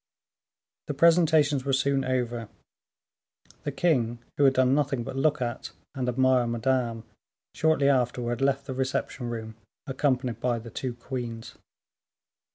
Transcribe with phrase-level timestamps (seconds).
[0.87, 2.49] The presentations were soon over.
[3.65, 7.03] The king, who had done nothing but look at and admire Madame,
[7.53, 11.53] shortly afterwards left the reception room, accompanied by the two queens.